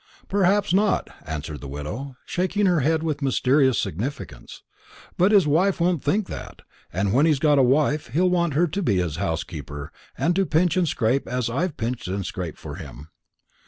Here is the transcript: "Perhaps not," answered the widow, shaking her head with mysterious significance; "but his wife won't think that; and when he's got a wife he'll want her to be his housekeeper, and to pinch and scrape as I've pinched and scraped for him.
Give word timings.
"Perhaps 0.27 0.73
not," 0.73 1.11
answered 1.27 1.61
the 1.61 1.67
widow, 1.67 2.15
shaking 2.25 2.65
her 2.65 2.79
head 2.79 3.03
with 3.03 3.21
mysterious 3.21 3.77
significance; 3.77 4.63
"but 5.15 5.31
his 5.31 5.45
wife 5.45 5.79
won't 5.79 6.03
think 6.03 6.25
that; 6.25 6.63
and 6.91 7.13
when 7.13 7.27
he's 7.27 7.37
got 7.37 7.59
a 7.59 7.61
wife 7.61 8.07
he'll 8.07 8.27
want 8.27 8.55
her 8.55 8.65
to 8.65 8.81
be 8.81 8.95
his 8.95 9.17
housekeeper, 9.17 9.91
and 10.17 10.35
to 10.35 10.43
pinch 10.43 10.75
and 10.75 10.87
scrape 10.87 11.27
as 11.27 11.51
I've 11.51 11.77
pinched 11.77 12.07
and 12.07 12.25
scraped 12.25 12.57
for 12.57 12.77
him. 12.77 13.09